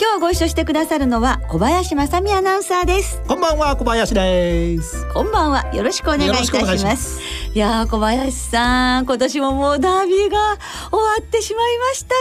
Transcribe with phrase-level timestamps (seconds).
[0.00, 3.20] 今日ご一緒してくださるのは小林正美アナウンサーです。
[3.26, 5.04] こんばんは小林です。
[5.12, 5.74] こんばんは。
[5.74, 7.20] よろしくお願いいたします。
[7.52, 10.56] いや小林さん今年ももうダービーが
[10.92, 12.14] 終わってしまいました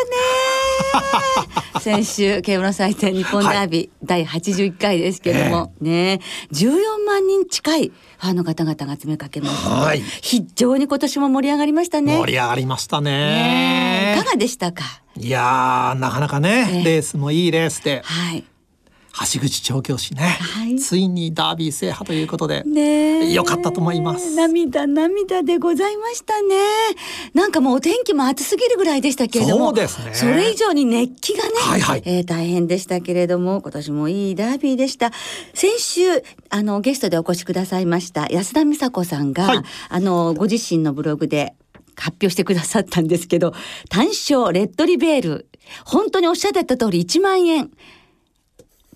[1.43, 1.81] ね。
[1.81, 6.19] 先週競馬の祭典日本ダービー、はい、第81回ですけども、えー、ね。
[6.53, 12.17] 14万人近いファンの方々が詰めかけました、はい、非常に今年も盛り上がりましたね。
[12.17, 14.15] 盛り上がりましたね。
[14.17, 15.03] いかがでしたか？
[15.19, 18.43] いやなかなかね、えー、レースもいいレースで、はい、
[19.33, 24.35] 橋口調教師ね、はい、ついにダービー制覇ということで、ね、よかったと思います。
[24.35, 26.55] 涙涙でございましたね。
[27.33, 30.13] なんかもうお天気も暑すぎるぐらいでしたけれどもそうですね。
[30.13, 35.11] それ以上に熱気がね、はいはい、えー、大変でしたけれども今年もいいダービーでした。
[35.53, 41.55] 先週あのゲストでお越しくださいました安田美沙子さんが、はい、あのご自身のブログで
[41.97, 43.53] 発表してくださったんですけど
[43.89, 45.47] 単勝レッドリベール
[45.85, 47.71] 本当におっしゃってた通り1万円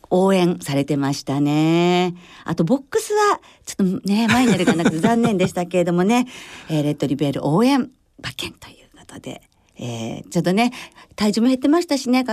[0.10, 2.14] 応援されてましたね。
[2.44, 6.28] あとボックスはちょっとね前になるかなくて 残念でしたけれどもね、
[6.70, 9.42] えー、レッドリベール応援馬券ということで、
[9.80, 10.72] えー、ちょっとね
[11.16, 12.26] 体重も減ってましたしね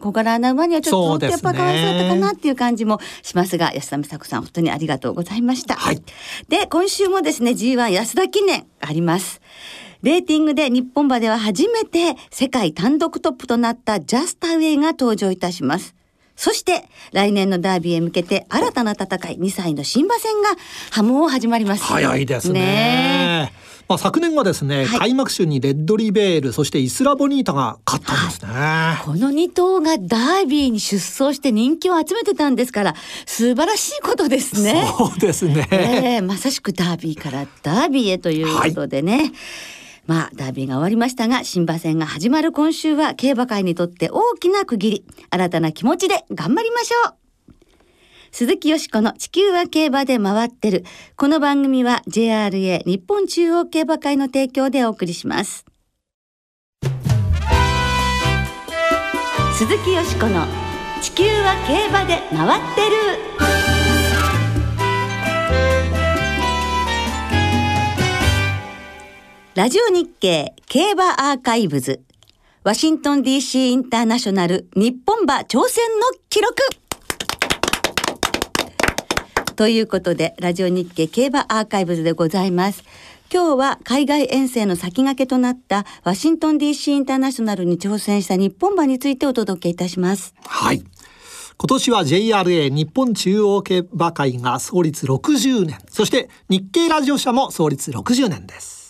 [0.00, 5.76] 小柄な馬にはちょっとやっぱかわいそうだったかなっていう感じもしますが安田美沙子さん本当にありがとうございました。
[5.76, 6.02] はい、
[6.48, 9.40] で今週もですね G1 安田記念あります。
[10.04, 15.94] レーティングで日本馬では初めて世界単独トップとなったジャスタウェイが登場いたします。
[16.36, 20.50] そして来年のダービーへ向けて新たな戦い2歳の新馬戦が
[20.90, 21.84] 波紋を始まります。
[21.84, 22.60] 早いですね。
[22.60, 23.52] ね
[23.88, 32.94] まあ、昨年はですね、はい、開幕週にレッドリベールそしてイスラボニータが勝ったんですね、はい、この2頭がダービーに出走して人気を集めてたんですから
[33.26, 34.86] 素晴らしいことですね。
[34.98, 39.32] そうですね、えー、まさしくダービーからダービーへということでね、はい
[40.06, 47.14] まあダービーが終わりましたが新馬戦が始まる今週は競馬界にとって大きな区切り新たな気持ちで頑張りましょう。
[48.30, 50.84] 鈴木よしこの地球は競馬で回ってる。
[51.16, 55.64] この番組は JRA 日本中央競馬会の提供でお送りします。
[59.56, 60.46] 鈴木よしこの
[61.00, 63.53] 地球は競馬で回ってる。
[69.54, 72.02] ラジオ日経競馬アーカイブズ。
[72.64, 76.56] ワシントン DC インターナショナル日本馬挑戦の記録。
[79.54, 82.82] ということでラジオ日経競馬アーカイブズでございます。
[83.32, 90.34] 今日は海外遠征の先駆けとなったワシントン DC インターナショナルに挑戦した日本馬についてお届けいたします。
[90.44, 90.82] はい。
[91.58, 95.78] 今年は JRA 日本中央競馬会が創立60年。
[95.88, 98.83] そして日経ラジオ社も創立60年です。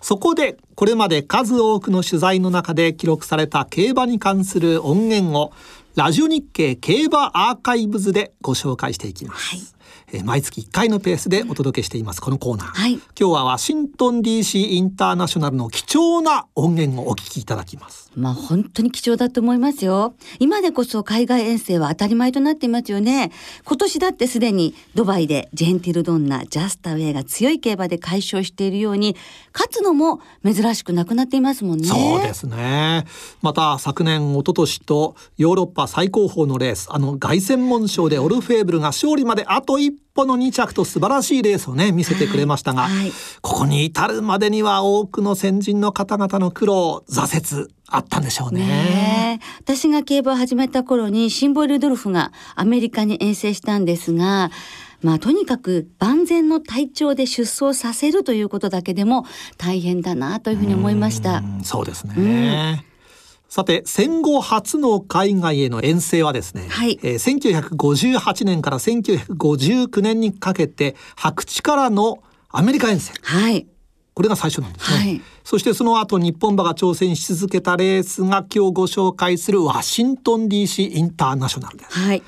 [0.00, 5.52] そこでこれまで数多くの取材の中で記録された競馬に関する音源を
[5.96, 9.56] ラジオ日経競馬アーカイブズでご紹介していきます。
[9.56, 9.77] はい
[10.12, 18.10] えー、毎月1回のペースでお届けしていますこのコーナー、はい、今日はワシントン DC インターナショナルの貴重な音源をお聞きいただきます。
[18.16, 20.14] まあ本当に貴重だと思いますよ。
[20.38, 23.30] 今でこそ海外遠征は当たり前となっていますよね。
[23.64, 29.14] 今年だってすでにドバイでジェンティルドンナジャスタウェイが強い競馬で解消しているように
[29.52, 31.86] 勝つのも珍しくなくなっていますもんね。
[31.86, 33.04] そうですね。
[33.42, 54.50] また昨年一昨年とヨーロッパ最高峰のレースあの凱旋門賞でオルフェーブルが勝利まであと一歩の2着と素晴らしいレースをね見せてくれましたが、はい、ここに至るまでには多くの先人の方々の苦労挫折あったんでしょうね、ね、私が競馬を始めた頃にシンボイルドルフがアメリカに遠征したんですが
[55.00, 59.24] まあとにかく万全の体調で出走させるということだけでも
[59.56, 61.42] 大変だなというふうに思いました。
[61.62, 62.87] そうですね、うん
[63.48, 66.98] さて戦後初の海外への遠征はですね、はい。
[67.02, 73.66] えー、1958年から1959年にかけて白地からのアメリカ遠征、はい、
[74.14, 81.98] これが最初なんですね、はい、そしてその後日本馬が挑戦し続けたレースが今日ご紹介するワシントン DC インターナショナルです。
[81.98, 82.22] はい。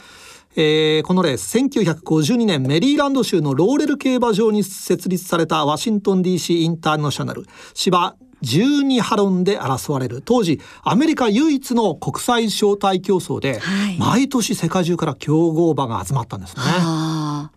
[0.57, 7.45] えー、このレース1952年メリーランド州のローレル競馬場に設立されたワシントン DC インターナショナル。
[7.75, 16.63] 芝12ハロンで争われる当時アメリカ唯一の国際招待競争で、はい毎年世界中から強豪馬が集まったんですね。
[16.65, 17.51] あ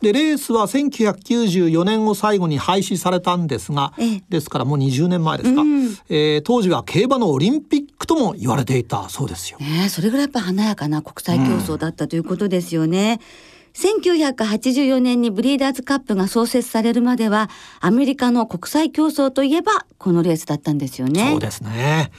[0.00, 9.64] でレースは1994年を最後に廃止されたんですがええですからもう20年前ですか、うんえー当時は競馬のオリンピックとも言われていたそうですよあ。
[9.64, 13.20] ねえそれぐらいやっぱ華やかな国際競争だったということですよね。
[13.74, 17.50] 1984年にブリーダーズカップが創設されるまでは
[17.80, 21.30] アメリカの国際競争といえばこのレースだったんですよね。
[21.30, 22.10] そうですね。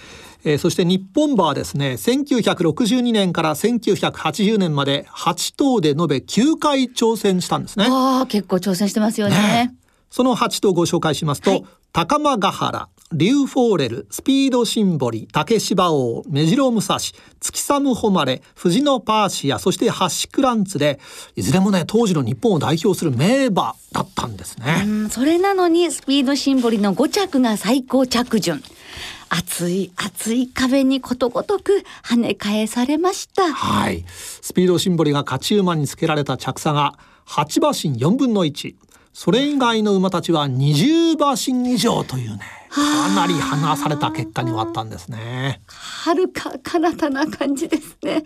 [0.43, 7.87] えーそして日本馬はですね1962年から1980年まで8頭で延べ9回挑戦したんですね。
[7.89, 9.35] ああ結構挑戦してますよね。
[9.35, 9.75] ね
[10.15, 16.97] その8頭ご紹介しますと、はい高間ヶ原リューフォーレルスピードシンボリ竹芝王目白武蔵
[17.39, 20.99] 月寒誉れ藤野パーシアそしてハシクランツで
[21.37, 24.83] いずれもね当時の日本を代表する名馬だったんですね。
[24.85, 28.61] うんそれなのにスピードシンボリの5着が最高着順。
[29.29, 33.53] 熱い熱い壁にことごとく跳ね返されました。
[33.53, 34.03] はい。
[34.09, 36.95] スピードシンボリが勝ち馬につけられた着差が
[37.25, 38.75] 8馬身4分の1。
[39.17, 45.61] それ以外の馬たちは20馬身以上というね、かなり離された結果に終わったんですね。
[45.67, 48.25] 遥か彼方な感じですね。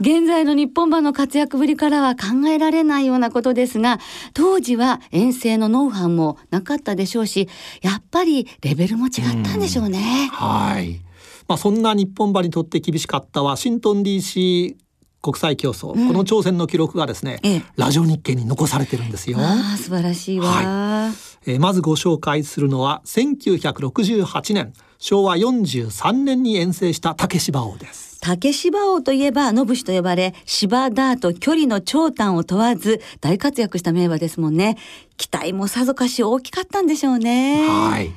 [0.00, 4.00] 現在の日本馬の活躍ぶりからは考えられないようなことですが、
[4.34, 7.48] 当時は遠征のノウハウもなかったでしょうし、
[7.80, 9.12] やっぱりレベルも違っ
[9.44, 10.28] たんでしょうね。
[10.32, 11.02] はい。
[11.46, 14.74] まあそんな日本馬にとって厳しかったワシントン DC
[15.22, 19.38] 国際競争、この挑戦の記録がですね、ええラジオ日経に残されてるんですよ。
[19.40, 20.46] ああ素晴らしいわ。
[20.48, 21.12] は
[21.46, 28.18] えーまずご紹介するのは1968年昭和43年に遠征した竹芝王です。
[28.20, 34.78] 竹芝王といえば野武士と呼ばれ芝ダート距離の長短を問わず大活躍した名馬ですもんね
[35.16, 38.10] 期待もさぞかし大きかったんでしょうねはい。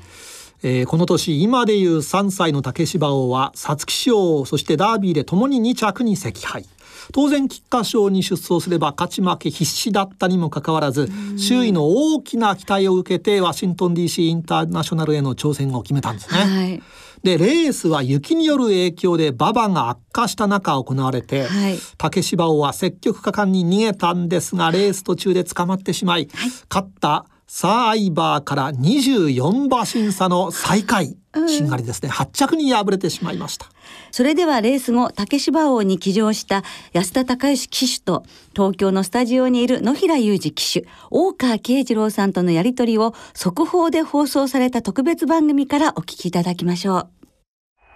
[0.63, 6.66] えーこの年今でいう3歳の竹芝王は皐月賞そしてダービーでともに2着に惜敗
[7.11, 16.39] 当然菊花賞に出走すれば勝ち負け必至だったにもかかわらず周囲の大きな期待を受けてワシントン DC インターナショナルへの挑戦を決めたんですね。
[16.39, 16.83] はい。
[17.23, 21.77] でレースは雪による影響で馬場が悪化した中行われて、はい。
[21.97, 26.29] 竹芝王は積極果敢に逃げたんですがレース途中で捕まってしまい、
[26.69, 31.18] 勝ったサーアイバーから24馬審査の最下位、
[31.48, 32.10] しんがりですね。
[32.10, 33.66] 8着に敗れてしまいました。
[34.12, 36.62] それではレース後竹芝王に騎乗した
[36.94, 38.24] 安田隆義騎手と
[38.54, 47.10] 東京のスタジオにいる野平裕二騎手大川慶次郎さんとのやり取りを速報で放送された特別番組からお聞きいただきましょ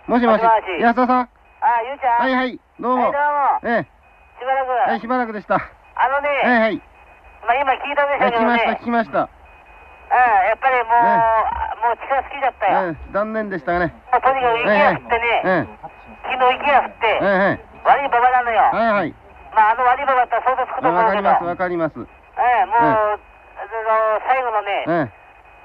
[0.08, 0.12] う。
[0.12, 0.38] もしもし。
[0.38, 0.82] もしもし。
[0.82, 1.20] 安田さん。
[1.20, 1.30] あ、
[1.88, 2.28] ゆうちゃん。
[2.28, 2.60] はいはい。
[2.80, 3.04] どうも。
[3.04, 3.12] はい、
[3.62, 3.78] どうも。
[3.78, 3.88] ええ。
[4.42, 4.90] しばらく。
[4.90, 5.54] はいしばらくでした。
[5.54, 5.60] あ
[6.10, 6.94] のね、はいはい。
[7.46, 8.80] まあ、今聞いたでしょうけどえ聞きましたね。
[8.82, 9.43] 聞きました
[10.14, 12.94] うん、やっぱりもう、もう力尽きちゃったよ。
[12.94, 13.90] ええ残念でしたね。
[14.14, 15.66] もうとにかく雪が降ってね、え
[16.22, 17.20] 昨日雪が降って、
[17.84, 18.62] 悪い馬場なのよ。
[18.62, 19.16] はいはい。
[19.58, 21.18] まあ、あの悪い馬場だったら相当つくと思うけど。
[21.18, 21.94] わかりますわかります。
[21.98, 24.92] ええ、もう、あの最後のね、え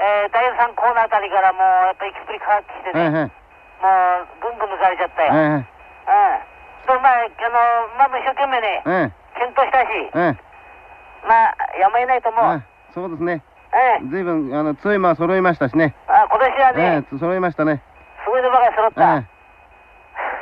[0.00, 5.32] えー第3コーナーあたりからもう、やっぱり息っぷり変わってきてええね、えもう、ぐんぐん抜かれちゃったよ。
[5.32, 5.38] うん。
[5.38, 6.40] ええ。
[6.86, 12.54] そう、まあ、あの、まあ、一生懸命ね、ええ検討したし、ええまあ、やむを得ないと思う。
[12.54, 13.42] ええそうですね
[13.78, 14.08] ええ。
[14.10, 17.82] ずいぶんあの強い馬揃いましたしねあ今年はね、ええ揃いましたね
[18.24, 19.16] すごいのばかり揃った。
[19.16, 19.24] え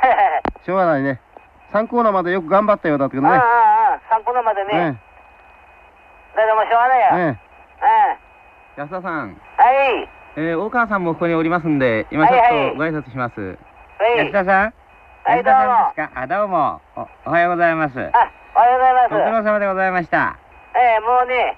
[0.03, 1.19] え しょうがないね
[1.73, 3.43] 3コーナーまでよく頑張ったようだけどうんうんうんね、
[4.09, 4.69] 参考のまでね。
[4.73, 7.07] えだけどもうしょうがないよ。
[7.11, 7.29] えうん。
[7.29, 7.37] え
[8.77, 10.09] 安田さん、はい。
[10.37, 13.41] えー、大川さんもここにおりますんで、今ちょっとご挨拶します。
[13.41, 14.17] はい。
[14.19, 14.73] 安田さん
[15.25, 15.93] はい、安どうも。
[16.15, 17.07] あ、どうもお。
[17.25, 17.99] おはようございます。
[17.99, 19.31] あ、おはようございご苦ます。
[19.31, 20.35] 労様でございました。
[20.75, 21.57] ええ、もうね、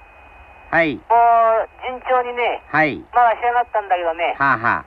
[0.69, 0.95] はい。
[0.95, 3.01] もう順調にね、はい。
[3.13, 4.85] まあ仕上がったんだけどね、はあ、は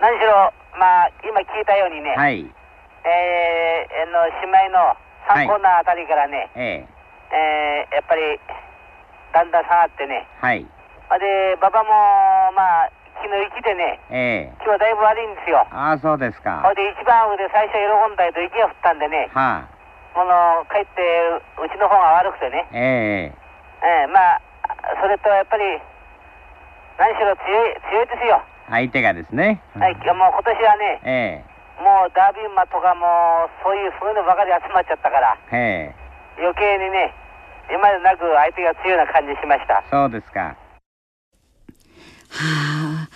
[0.00, 2.48] 何しろ、まあ今聞いたようにね、あ、はい。
[3.04, 4.96] えー、あの、姉妹の
[5.28, 6.88] 3コーナーあたりからね、え
[7.32, 8.40] えー、やっぱり、
[9.34, 10.66] だんだん下がってね、ー、はい。
[11.10, 11.90] ほんで、馬場も、
[12.56, 12.90] まあ、
[13.20, 15.66] 昨日雪でね、え今日はだいぶ悪いんですよ。
[15.70, 16.74] ー、ああ、そうですほかん。
[16.74, 19.68] で、一番奥で最初喜んだけど雪が降ったんでね、はあ、
[20.14, 21.02] この、かえって、
[21.60, 23.32] うちの方が悪くてね、え
[23.82, 24.40] ええまあ、
[25.00, 25.64] それとやっぱり、
[26.98, 28.42] 何しろ強い、強いですよ。
[28.66, 29.62] ー、相手がですね。
[29.74, 31.44] はい、もう今年はね、え
[31.82, 35.94] もうダービー馬とかも、そういう、そういうのばかり集まっちゃったから、ー、え
[36.38, 37.14] 余計にね、
[37.70, 39.90] 今までなく相手が強いな感じしましたー、。
[39.90, 40.56] そうですか。
[42.32, 43.08] はあ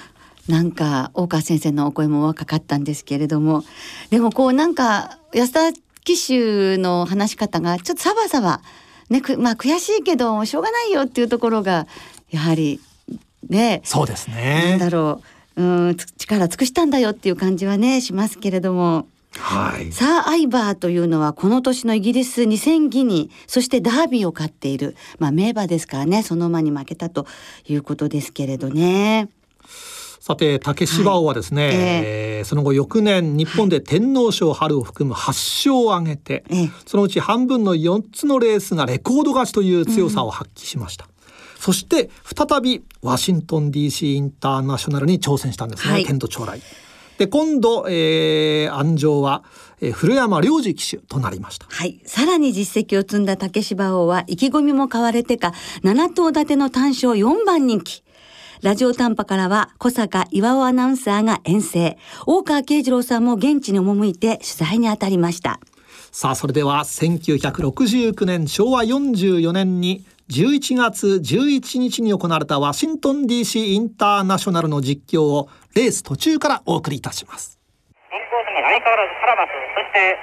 [0.49, 3.65] なんか大川先生のお声も若かったんですけれども
[4.11, 5.73] でもこうなんか安田
[6.05, 8.61] 騎手の話し方がちょっとサバサバ
[9.11, 11.87] ねくまあ悔しいけどしょうがないよっていうところが
[12.31, 12.81] やはり
[13.49, 14.77] ねそうですなんね。
[14.79, 15.23] だろ
[15.57, 19.07] ううんつ力尽くしたんだよっていう感じはねしますけれども。
[19.39, 19.93] はい。
[19.93, 27.27] サー・アイバーというのはこの年のイギリス2000ギニそしてダービーを勝っている、まあ、名馬ですからねその馬に負けたと
[27.69, 29.29] いうことですけれどね。
[30.27, 31.79] さて竹芝王はですね、はいえ
[32.39, 41.09] えーその後翌年日本で天皇賞春を含む8勝を挙げて、ええそのうち半分の4つのレースがレコード勝ちという強さを発揮しました。
[41.59, 46.61] そして再びワシントン DC インターナショナルに挑戦したんですね、はい天と将来。
[47.19, 49.45] で今度、えー、安城は、
[49.81, 51.67] えー古山良二騎手となりました。
[51.69, 52.01] はい。
[52.05, 55.53] さらに実績を積んだ竹芝王は意気込みも買われてか
[55.83, 58.03] 7頭立ての単勝4番人気。
[58.63, 61.99] ラジオ短波からは小坂岩尾アナウンサーが遠征。
[62.27, 65.61] 大川慶次郎さんも現地に赴いて取材に当たりました。
[66.11, 77.61] さあそれでは1969年昭和44年に11月11日に行われたワシントン DC インターナショナルの実況をレース途中からお送りいたします。
[78.11, 80.17] インコースに相変わらずカラマス、そして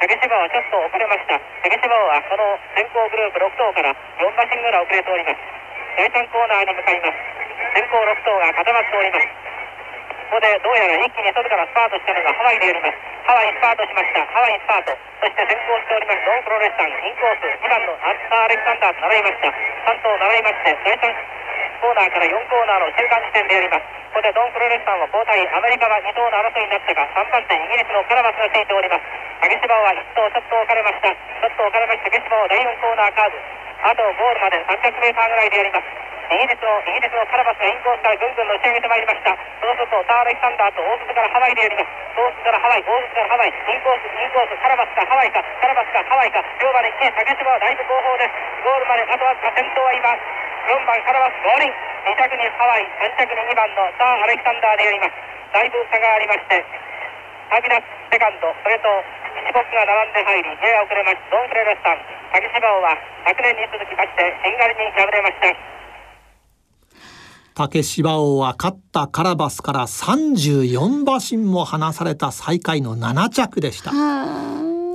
[0.00, 1.34] 竹芝はちょっと遅れました。
[1.66, 3.90] 竹芝はこの先行グループ6頭から
[4.22, 5.59] 4馬身ぐらい遅れております。
[5.96, 7.18] 生産コーナーに向かいます。
[7.74, 9.26] 先行6頭が固まっております。
[10.30, 12.94] ここでどうやら一気に外からスパートしたのがハワイであります。
[13.26, 14.22] ハワイスパートしました。
[14.30, 14.94] ハワイスパート。
[15.20, 19.50] そして先行しておりますロンプロレスさん、インコース、2番のアンサー・アレクサンダーと並びました。
[19.50, 21.49] 3頭並びまして、第3
[21.80, 23.84] コーナーから4コーナーの中間地点であります。
[24.10, 29.04] ここでドンプロレスタンは交代、アメリカは2頭の争いになったが、3番手イギリスのカラマスがついております。
[29.40, 31.14] 竹芝は1頭ちょっと置かれました。
[31.14, 33.38] ちょっと置かれました竹芝は第4コーナーカーブ。
[33.80, 36.10] あとゴールまで300メーターぐらいであります。
[36.30, 39.34] イギリスのイギリスのカラマスがインコースからぐんぐんのし上げてまいりました。
[39.34, 41.90] そうするとター・レキサンダーと大外からハワイであります。
[42.14, 48.36] 大外からハワイ、大外からハワイ、インコース、インコース、カラマスかハワイか、カラマスかハワイか、両馬で一気に竹芝はだいぶ後方です。
[48.62, 50.14] ゴールまであとわずか先頭は今、
[50.68, 55.14] 4番カラマス合輪、2着にハワイ、3着に2番のター・アレキサンダーであります。
[55.52, 56.64] だいぶ差がありまして、
[57.50, 58.86] ハビナスセカンド、それと
[59.40, 61.30] 一ボックが並んで入り、やや遅れました。
[61.30, 61.98] ドンフレレスタン、
[62.32, 65.56] 竹芝王は昨年に続きまして、しんがりに敗れました。
[67.54, 73.90] 竹芝王は勝ったカラバスから34馬身も離された最下位の7着でした。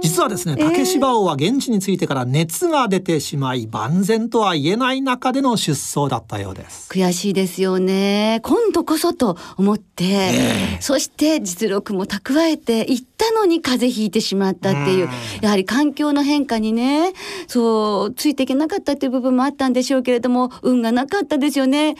[0.05, 6.89] 実はですね竹芝王は現地に着いてから熱が出てしまい万全とは言えない中での出走だったようです。
[6.91, 8.39] 悔しいですよね。
[8.43, 10.31] 今度こそと思って、
[10.79, 15.09] そして実力も蓄えていったのに風邪ひいてしまったっていう、
[15.41, 17.13] やはり環境の変化にね、
[17.47, 21.95] そう、ついていけなかったっていう部分もあったんでしょうけれども、運がなかったですよね。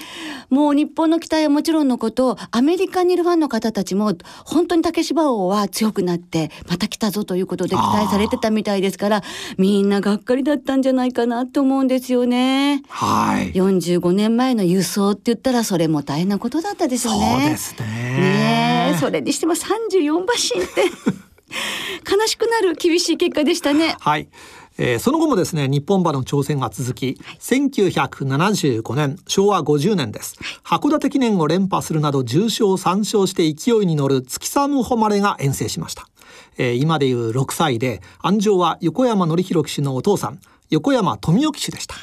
[0.50, 9.24] もう日本の期待はもちろんのこと、アメリカにいるファンの方たちも、本当に竹芝王は強くなって、また来たぞということで期待されてたみたいですから、
[9.58, 12.84] みんながっかりだったんじゃないかなと思うんですよね。
[12.90, 13.52] はい。
[13.54, 17.38] 45年前の輸送って言ったらそれも大変なことだったでしょうね。
[17.40, 17.86] そうですね。
[17.86, 20.84] ねえそれにしても34馬身って
[22.10, 23.96] 悲しくなる厳しい結果でしたね。
[24.00, 24.28] はい。
[24.78, 30.36] えーその後もですね日本馬の挑戦が続き、1975年昭和50年です、
[30.66, 36.10] 函館記念を連覇するなど重賞3勝して勢いに乗る月寒誉れが遠征しました、
[36.58, 40.39] えー今でいう6歳で安城は横山典弘騎手のお父さん
[40.70, 41.96] 横山富夫騎手でした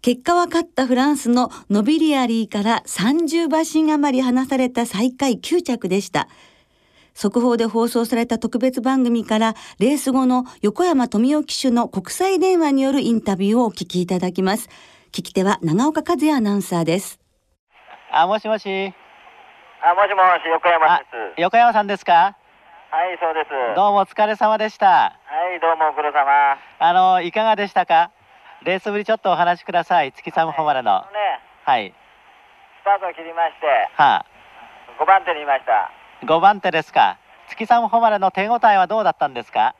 [0.00, 6.28] 結果は勝ったフランスのノビリアリーから30馬身余り離された最下位9着でした。
[7.14, 14.68] 速報で放送された特別番組からレース後の横山富夫騎手の国際電話によるインタビューをお聞きいただきます。
[15.10, 17.18] 聞き手は長岡和也アナウンサーです。
[18.12, 18.68] あ、もしもし。
[18.68, 21.04] あ、もしもし、横山あで
[21.36, 22.36] す。、横山さんですか？
[22.90, 23.50] はい、そうです。
[23.76, 24.86] どうもお疲れ様でした。
[24.86, 25.12] は
[25.54, 26.56] い、どうもご苦労様。
[26.78, 28.10] あの、いかがでしたか？
[28.64, 30.12] レースぶりちょっとお話しください。
[30.12, 30.92] 月寒誉れの。
[30.96, 31.92] あのね、はい。
[32.80, 34.26] スタートを切りまして、はあ。
[34.98, 35.92] 5番手にいました。
[36.24, 37.18] 5番手ですか。
[37.48, 39.74] 月寒誉れの手応えはどうだったんですか？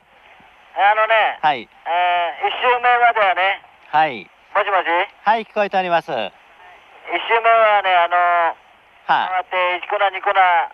[0.77, 1.61] あのね、はい。
[1.65, 4.29] えー、1周目まではね、はい。
[4.55, 4.85] もしもし、
[5.25, 6.11] はい、聞こえております。
[6.11, 8.15] は1周目はね、あの
[9.07, 9.29] あ。
[9.33, 10.69] 回って1コーナー、2コーナー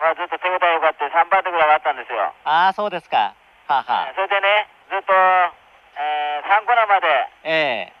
[0.00, 2.32] はずっと手応え良かって3番手ぐらいはあったんですよ。
[2.44, 3.34] ああ、そうですか。
[3.68, 4.12] はあ、はあ。
[4.14, 7.06] それでね、ずっと、えー、3コーナーまで、
[7.44, 7.92] ええ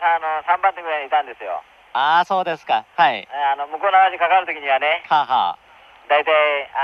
[0.00, 1.60] あの3番手ぐらいにいたんですよ。
[1.92, 2.84] ああ、そうですか。
[2.96, 3.26] はい。
[3.26, 5.58] えーあの向こうの足かかるときにはね、はあ、は
[6.08, 6.32] 大体、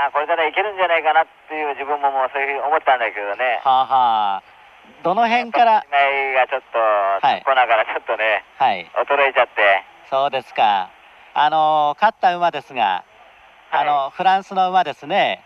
[0.05, 3.69] あこれからいけるんじゃないかなっていう自分ももうそういうふうに思ったんだけどねあ。。
[3.69, 4.43] はあ、はあ。
[5.01, 5.83] どの辺から？
[5.89, 8.85] 前がちょっと、はいコーナーからちょっとね、はい。
[9.07, 10.89] 衰えちゃって、そうですか。
[11.33, 13.03] あの勝った馬ですが、
[13.77, 15.43] あのフランスの馬ですね。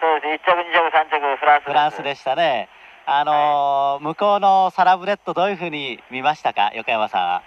[0.00, 1.64] そうです、1着、2着、3着、フランス。
[1.64, 2.68] フランスでしたね。
[3.04, 7.42] あの向こうのサラブレッドどういうふうに見ましたか、横山さんは。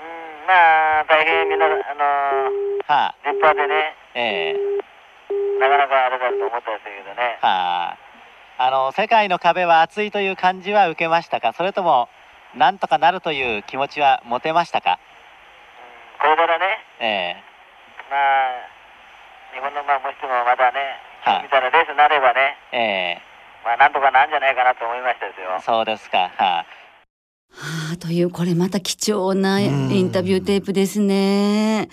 [0.00, 1.74] うん、まあ、大変みんな、あの
[2.86, 4.56] は立派でね、ええ。
[5.60, 7.38] なかなかあれだと思ったんですけどね。
[7.42, 7.96] は
[8.58, 11.52] あ、あの世界の壁は厚いという感じは受けましたか？
[11.52, 12.08] それとも
[12.56, 14.98] なんとかなるという気持ちは持てましたか？
[16.20, 17.42] これからね、ええ。
[18.10, 18.66] まあ、
[19.54, 22.78] 日本のまあもしもまたね、はいみたいなレースになればね、え
[23.18, 23.22] え
[23.64, 25.60] まあなんとかなんじゃないかなと思いましたですよ。
[25.64, 26.66] そうですかはあ
[27.50, 31.88] はあ、というこれまた貴重なインタビューテープですね。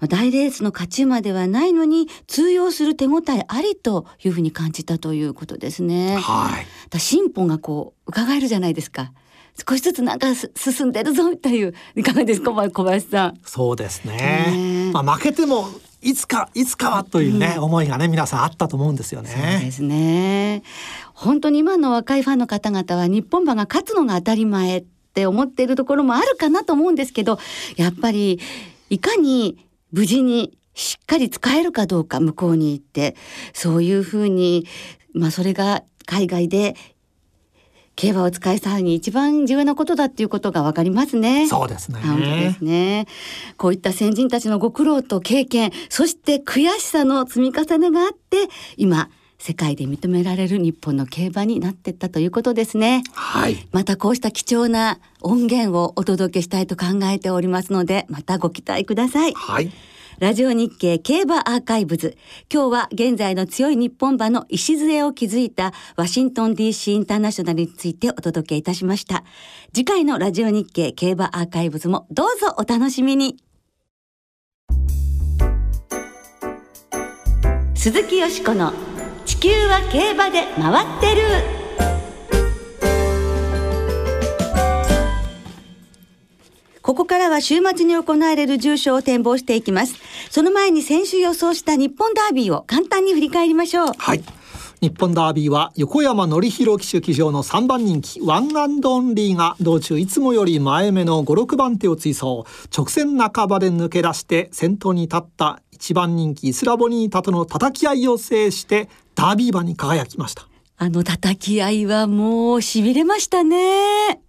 [0.00, 6.16] まあ大レースの勝ち馬ではないのに通用する手応えありというふうに感じたということですね。
[6.16, 6.66] はい。
[6.90, 9.12] だ進歩がこう伺えるじゃないですか。
[9.68, 13.40] 少しずつなんかす進んでるぞといういかがですか小林さん。
[13.44, 14.90] そうですねね。
[14.92, 15.68] まあ負けても
[16.02, 19.70] いつかいつかはというね、思いがね皆さんあったと思うんですよそうねで。
[19.70, 20.62] すね。
[21.14, 27.38] 本当に今の若いファンの方々は日本馬が勝つのが当たり前って思っているところもあるかなと思うんですけど、
[27.76, 28.40] やっぱり
[28.90, 33.14] いかに無事にしっかり使えるかどうか向こうに行って、
[33.52, 34.66] そういうふうに、
[35.14, 36.74] まあそれが海外で
[38.02, 41.46] 競馬を使い際に一番重要なことだっていうことがわかりますね。
[41.46, 42.00] そうですね。
[42.00, 43.06] 本当ですね。
[43.56, 53.04] こういった先人たちのご苦労と経験、そして悔しさの積み重ねがあって、今、世界で認められる日本の競馬になっていったということですね。
[53.12, 53.68] はい。
[53.70, 59.32] またこうした貴重な音源をお届けしたいと考えておりますので、またご期待ください。
[59.32, 59.70] はい。
[60.22, 62.16] ラジオ日経競馬アーカイブズ。
[62.48, 69.24] 今日は現在の強い日本馬の礎を築いたワシントン DC インターナショナルについてお届けいたしました。
[69.72, 73.36] 次回のラジオ日経競馬アーカイブズもどうぞお楽しみに。
[77.74, 78.72] 鈴木よしこの
[79.24, 81.61] 地球は競馬で回ってる。
[86.82, 89.94] ここからは週末に行われる重賞を展望していきます。
[90.30, 93.92] その前に先週予想した日本ダービーを簡単に振り返りましょう。
[93.96, 94.22] はい。
[94.80, 102.42] 日本ダービーは横山典弘騎手騎乗の3番人気ワンアンドオンリーが道中いつもより前目の5、6番手を追走
[102.76, 110.48] 直線半ばで抜け出して先頭に立った1番人気イスラボニータとの叩き合いを制してダービー馬に輝きました。
[110.78, 114.14] あの叩き合いはもう痺れましたね。
[114.14, 114.20] ね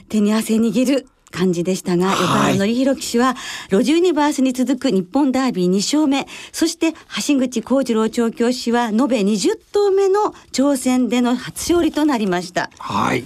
[0.00, 0.04] え。
[0.08, 3.34] 手に汗握る感じでしたが、はい横山典弘騎手は、
[3.70, 6.92] ロジュユニバースに続く日本ダービー2勝目、そして
[7.26, 12.70] 橋口弘次郎調教師は延べ20頭目の挑戦での初勝利となりました。
[12.78, 13.24] はい。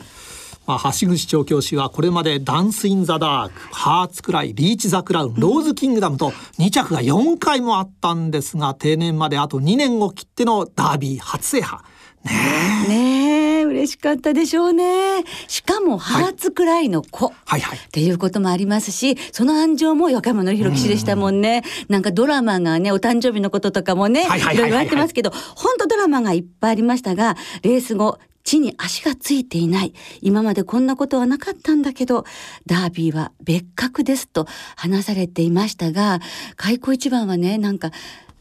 [0.66, 11.85] まあ、橋口調教師はこれまでダンス・イン・ザ・ダーク、ハーツクライ、リーチ・ザ・クラウン、ローズ・キングダムと2着が4回もあったんですが、定年まであと2年を切ってのダービー初制覇。
[12.26, 13.46] ねえ。
[13.86, 15.24] 嬉しかったでしょうね。
[15.48, 17.32] しかも、ハーツくらいの子。
[17.44, 17.78] はいはい。
[17.78, 21.62] っていうこともありますし、その安城も横山典弘騎士でしたもんね。
[21.88, 29.92] なんかドラマがね、お誕生日のこととかもね、いろいろやってますけど、本当ドラマがいっぱいありましたが、レース後、地に足がついていない。
[30.22, 32.24] 今までこんなことはなかったんだけど、
[32.66, 36.20] ダービーは別格ですと話されていましたが、
[36.56, 37.90] 開口一番はね、なんか、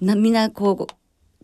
[0.01, 0.93] なみんなこう、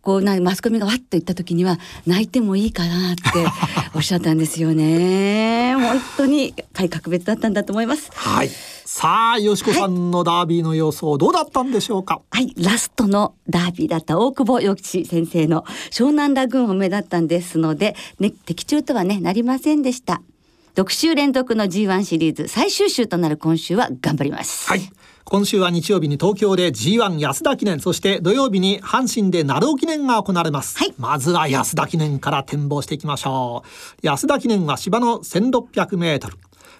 [0.01, 3.21] こうなマスコミがわっと言った時には泣いてもいいかなって
[3.93, 5.75] おっしゃったんですよね。
[5.75, 8.09] 本当に改格別だったんだと思います。
[8.13, 8.49] はい。
[8.85, 12.19] さあ、よしこさんのダービーの予想、どうだったんでしょうか？
[12.31, 20.21] はい、ラストのダービーだった大久保よし先生の湘南ラグーンを目立ったんですので、ね、的中とはね、なりませんでした。
[20.75, 24.67] 6週連続の G1 シリーズ最終週となる今週は頑張ります。
[24.67, 24.81] はい。
[25.23, 30.77] 今週は日曜日に東京で G1 安田記念、そして土曜日に阪神で鳴尾記念が行われます。
[30.77, 34.05] はいまずは安田記念から展望していきましょう。
[34.05, 36.37] 安田記念は芝の1600メートル。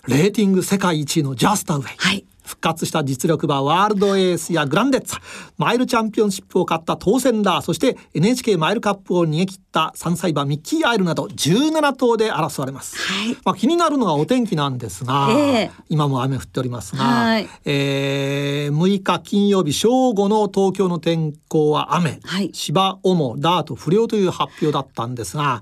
[0.08, 1.98] レーティング世界一位のジャスタウェイ。
[1.98, 2.26] はい。
[2.52, 5.22] 復活した実力馬ワールドエースやグランデッツァ
[5.58, 13.38] マイルチャンピオンシップを勝った当選ラーそして NHK マイルカップを逃げ切った3歳馬ミッキーアイルなど17頭で争われます、はい。
[13.46, 15.72] まあ、気になるのはお天気なんですが、ええ。
[15.90, 17.48] 今も雨降っておりますが、はい。
[17.66, 22.50] えー6日金曜日正午の東京の天候は雨、はい。
[22.54, 25.62] 芝主ダート不良という発表だったんですが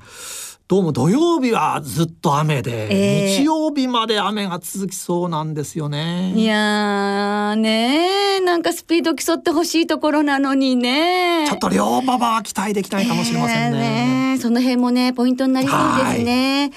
[0.70, 6.32] どうも土曜日はずっと雨で、ええ日曜日まで雨が続きそうなんですよね。
[6.36, 13.80] いやーねーなんかスピード競ってほしいところなのにねちょっと両馬場は期待できないかもしれませんね。
[13.80, 15.78] えーねその辺もねポイントになりそう
[16.14, 16.72] ですね。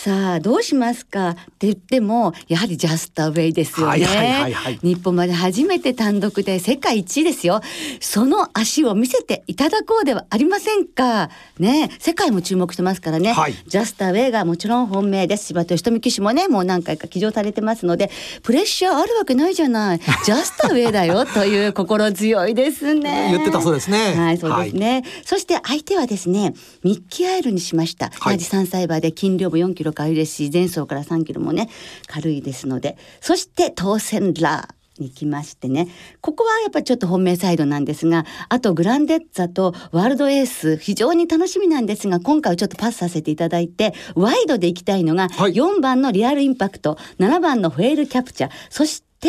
[0.00, 1.30] さあどうしますか？
[1.30, 4.78] って言ってもやはりジャスタウェイですよね、はいはいはいはい。
[4.80, 7.60] 日本まで初めて単独で世界一位ですよ。
[7.98, 11.30] その足を見せていただこうではありませんか？
[11.58, 11.90] ね？
[11.98, 13.54] 世界も注目してますからね、はい。
[13.66, 15.46] ジャスタウェイがもちろん本命です。
[15.46, 18.08] 柴田仁美騎手もねもう何回か騎乗されてますので
[18.44, 19.98] プレッシャーあるわけないじゃない。
[19.98, 23.32] ジャスタウェイだよという心強いですね。
[23.34, 24.14] 言ってたそうですね。
[24.14, 28.38] はいそうですね、そして相手はですねミッキーアイルにしました、はい。
[28.38, 31.68] 同じ3歳馬で筋量も4キロ軽いですし前走から3キロもね
[32.06, 32.96] 軽いですので。
[33.20, 35.88] そして当選ラーに来ましてね。
[36.20, 45.52] ここはやっぱりちょっと本命サイドなんですがあとグランデッツァとワールドエース非常に楽しみなんですが今回はちょっとパスさせていただいてワイドで行きたいのがはい。
[45.52, 48.50] 4番のリアルインパクト7番のフェールキャプチャー。
[48.70, 49.28] そして、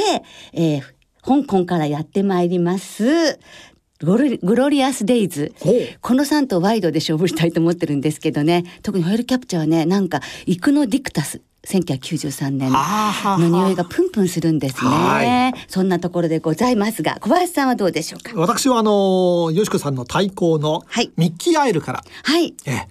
[0.54, 3.39] えー香港からやってまいります
[4.01, 5.53] グロリグロリアス・デイズ。
[6.01, 8.63] この3頭ワイドで勝負したいと思ってるんですけどね。
[8.81, 11.41] 特にホエールキャプチャーはねなんかイクノ・ディクタス。
[11.67, 12.71] 1993年。
[12.71, 18.31] の匂いがプンプンするんですはねそんなところでございますが小林さんはどうでしょうか？
[18.39, 21.12] 私はあのよしこさんの対抗のはい。
[21.17, 22.53] ミッキーアイルから、はい。
[22.65, 22.88] え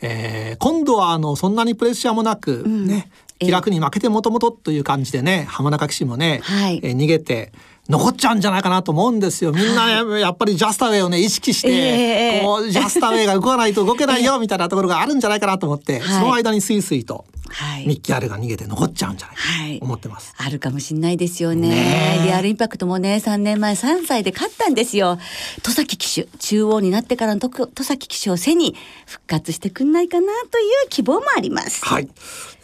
[0.00, 0.52] え。
[0.54, 3.46] ー今度はあのそんなにプレッシャーもなく、ねええ。
[3.46, 6.80] 気楽に負けてもともとという感じでね浜中騎手もね、はい。
[6.84, 7.50] えー逃げて
[7.88, 9.52] 残っちゃうんじゃないかなと思うんですよ。
[9.52, 16.02] みんなね、やっぱりジャスタウェイをね意識して、ええこうジャスタウェイが動かないと動けないよみたいなところがあるんじゃないかなと思って、はい。
[16.02, 17.86] その間にスイスイとはい。
[17.86, 19.34] ミッキーアイルが逃げて残っちゃうんじゃな
[19.68, 20.34] いか思ってます。
[20.38, 22.20] あるかもしれないですよね。
[22.24, 25.18] リアルインパクトもね3年前3歳で勝ったんですよ。
[25.62, 28.74] 戸崎騎手中央になってからのとく戸崎騎手を背に
[29.06, 31.84] 復活してくんないかなという希望もあります。
[31.84, 32.08] はい。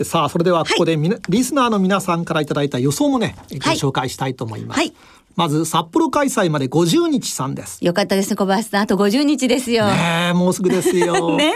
[0.03, 3.77] さあ、それではここでみな、リスナーの皆さんからいただいた予想もね、ごはい。
[3.77, 4.79] 紹介したいと思います。
[4.79, 4.95] はい
[5.39, 7.79] まず、札幌開催まで50日さんです。
[7.81, 11.37] よかったですね小林さんあと50日ですよ、ねえ、もうすぐですよ。
[11.39, 11.53] ね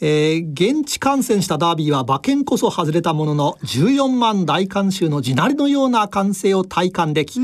[0.00, 7.38] えー現地観戦したダービーは馬券こそ外れたものの14万大観衆の地鳴りのような歓声を体感でき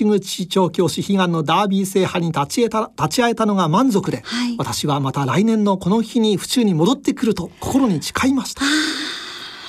[0.00, 8.62] 橋口調教師悲願のダービー制覇に立ち得た立ち会えたのが満足で、はい私はまた来年のこの日に府中に戻ってくると心に誓いました。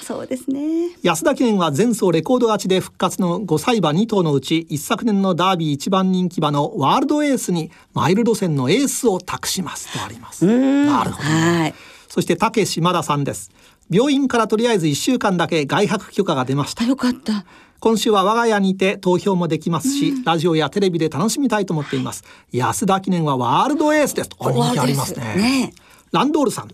[0.10, 10.48] そうですね安田記念は前走レコード勝ちで復活の5歳馬2頭のうち一昨年のダービー一番人気馬のワールドエースにマイル路線のエースを託しますとあります。
[10.48, 11.76] なるほど、はい
[12.08, 13.52] そして竹島田さんです。
[13.92, 16.88] 病院からとりあえず1週間だけ外泊許可が出ましたあ。
[16.88, 17.46] よかった
[17.80, 22.24] 今週は我が家にて投票もできますし、ラジオやテレビで楽しみたいと思っています。
[22.52, 24.30] 安田記念はワールドエースです。
[24.40, 25.36] あ人気ありますね。
[25.36, 25.74] ね
[26.12, 26.70] ランドールさん。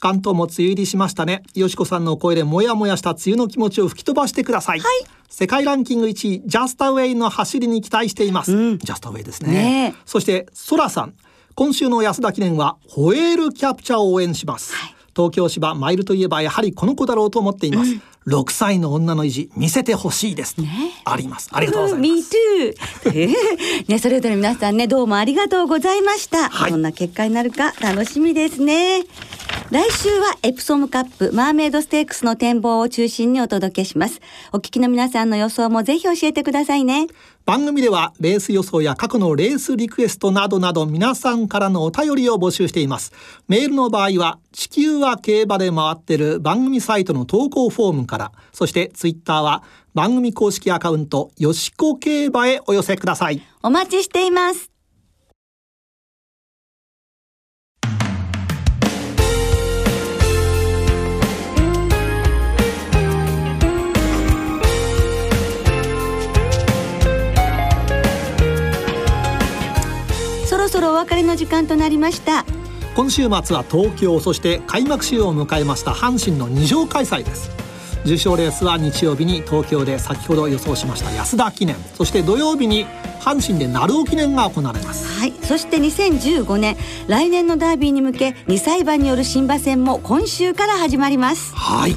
[0.00, 1.42] 関東も梅雨入りしましたね。
[1.54, 4.80] よしこさんの声でもやもやした梅雨の気持ちを吹き飛ばしてください。
[5.28, 8.52] 世界ランキング1位、ジャスタウェイの走りに期待しています。
[8.52, 9.52] ジャスタウェイですね。
[9.52, 11.14] ねえそして、ソラさん。
[11.54, 14.72] 今週の安田記念は、ホエールキャプチャーを応援します。
[15.18, 17.90] 東京芝マイルといえばやはりこの子だろうと思っています。
[18.28, 20.54] 6歳の女の意地見せてほしいです。
[21.04, 21.48] あります。
[21.50, 22.08] ありがとうございます。
[22.08, 22.22] Me
[23.10, 26.50] too ね、それぞれ皆さんね、どうもありがとうございました。
[26.50, 29.04] はいどんな結果になるか楽しみですね。
[29.70, 34.22] 来週はエプソムカップマーメイドステークスの展望を中心にお届けします。
[34.50, 37.06] お聞きの皆さんの予想もぜひ教えてくださいね。
[37.44, 43.12] 番組ではレース予想や過去のレースリクエストなどなど皆さんからのお便りを募集しています。
[43.46, 53.42] メールの場合は地球は競馬で回ってる番組サイトの投稿フォームから、そしてツイッターは番組公式アカウントよしこ競馬へお寄せください。
[53.62, 54.77] お待ちしています。
[70.98, 72.44] 別れの時間となりました。
[72.96, 77.50] 今週末は東京そして開幕週を迎えました阪神の二乗開催です。
[78.04, 81.76] 重賞レースは日曜日に東京で先ほど予想しました安田記念。
[81.94, 82.86] そして土曜日に
[83.20, 85.20] 阪神で鳴尾記念が行われます。
[85.20, 91.54] はい、そして2015年来年のダービーに向け2歳馬による新馬戦も今週から始まります。
[91.54, 91.96] はい。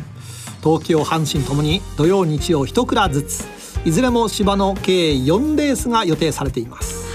[0.63, 3.61] 東京阪神ともに土曜日曜一蔵ずつ。
[3.83, 7.10] いずれも芝の計4レースが予定されています、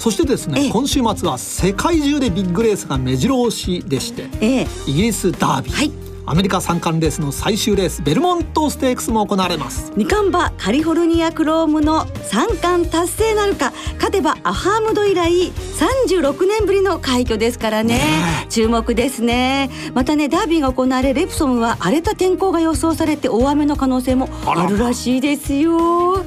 [0.00, 0.70] そしてですねええ。
[0.70, 4.66] 今週末は世界中でビッグレースが目白押しでしてええ。
[4.86, 5.92] イギリスダービー、はい。
[6.24, 9.92] アメリカ三冠レースの最終レースベルモントステークスも行われます。
[9.96, 17.98] 二冠馬カリフォルニアクロームの三冠達成なるか勝てばアハームド以来36年ぶりの快挙ですからね。
[17.98, 19.68] ね注目ですね。
[19.92, 26.24] またねダービーが行われレプソムは荒れた天候が予想されて大雨の可能性もあるらしいですよ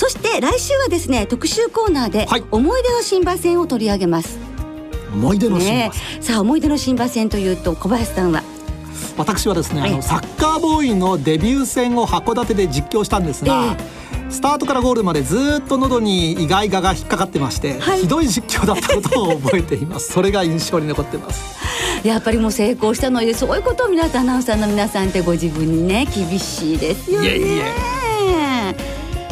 [0.00, 2.44] そして来週はですね特集コーナーではい。
[2.50, 4.38] 思い出の新馬戦を取り上げます、
[5.12, 5.88] 思い出のシーンね。
[5.88, 8.42] は、さあ思い出の新馬戦というと小林さんは？
[9.18, 13.76] 私はですねあええのサッカーボーイのデビュー戦を函館で実況したんですが、
[14.30, 18.00] スタートからゴールまでずっと喉にイガイガが引っかかってまして、はい。
[18.00, 20.12] ひどい実況だったことを覚えています。
[20.16, 21.42] それが印象に残ってます。
[22.04, 27.28] やっぱりもう成功したのでそういうことを皆さんアナウンサーの皆さんってご自分にね厳しいですよね。
[27.28, 27.99] いえいえ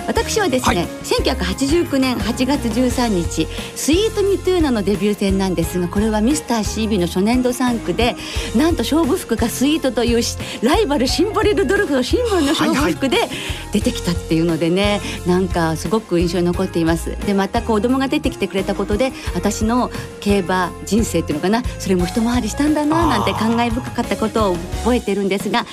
[0.08, 0.86] 私はですね、はい。
[0.86, 8.16] 1989年8月13日「スイート・ミ・トゥーナ」のデビュー戦なんですがこれはミスター CB の初年度3区で
[8.56, 13.28] なんと勝負服がスイートというしライバルシンボリルドルフのシンボルの勝負服で
[13.72, 17.16] 出てきたっていうのでねなんかすごく印象に残っています。
[17.26, 19.90] でまた子供が出てきてくれたことで私の
[20.20, 25.66] 競馬人生っていうのかなそれも一回りしたんだななんて感慨深かったことを覚えてるんですが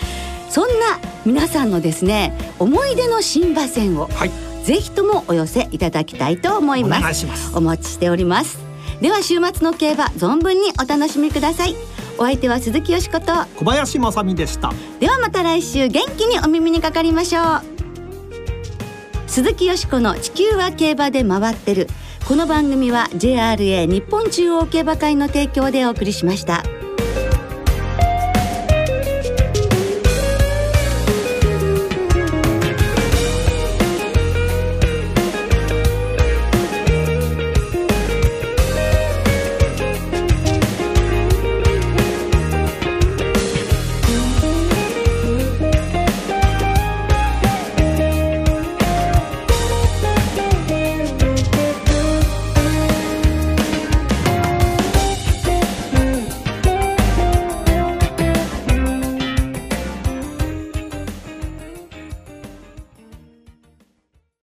[0.49, 4.31] そんな皆さんのですね思い出の新馬戦をはい。
[4.63, 7.01] ぜひともお寄せいただきたいと思いおます。
[7.03, 7.55] 願いします。
[7.55, 8.57] お待ちしております。
[8.99, 11.75] では週末の競馬存分にお楽しみください。
[12.17, 13.25] お相手は鈴木よしこと。
[13.57, 14.73] 小林正美でした。
[14.99, 17.61] ではまた来週元気にお耳にかかりましょう。
[19.27, 21.87] 鈴木よしこの地球は競馬で回ってる。
[22.27, 26.63] この番組は JRA 日本中央競馬会の提供でお送りしました。